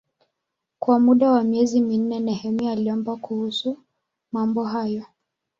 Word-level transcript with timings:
Kwa 0.79 0.99
muda 0.99 1.31
wa 1.31 1.43
miezi 1.43 1.81
minne 1.81 2.19
Nehemia 2.19 2.71
aliomba 2.71 3.15
kuhusu 3.15 3.77
mambo 4.31 4.63
hayo. 4.65 5.05